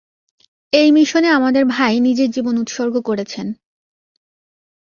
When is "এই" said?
0.73-0.89